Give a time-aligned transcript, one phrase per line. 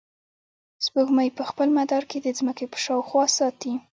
[0.85, 3.73] سپوږمۍ په خپل مدار کې د ځمکې په شاوخوا ساتي.